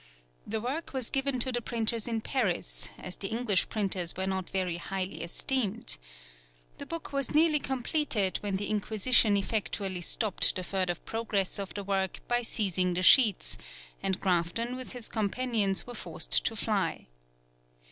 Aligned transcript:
The 0.47 0.59
work 0.59 0.93
was 0.93 1.11
given 1.11 1.37
to 1.41 1.51
the 1.51 1.61
printers 1.61 2.07
in 2.07 2.21
Paris, 2.21 2.89
as 2.97 3.15
the 3.15 3.27
English 3.27 3.69
printers 3.69 4.17
were 4.17 4.25
not 4.25 4.49
very 4.49 4.77
highly 4.77 5.21
esteemed. 5.21 5.99
The 6.79 6.87
book 6.87 7.13
was 7.13 7.35
nearly 7.35 7.59
completed 7.59 8.37
when 8.37 8.55
the 8.55 8.65
Inquisition 8.67 9.37
effectually 9.37 10.01
stopped 10.01 10.55
the 10.55 10.63
further 10.63 10.95
progress 10.95 11.59
of 11.59 11.75
the 11.75 11.83
work 11.83 12.27
by 12.27 12.41
seizing 12.41 12.95
the 12.95 13.03
sheets, 13.03 13.59
and 14.01 14.19
Grafton 14.19 14.75
with 14.75 14.93
his 14.93 15.07
companions 15.07 15.85
were 15.85 15.93
forced 15.93 16.43
to 16.45 16.55
fly. 16.55 17.05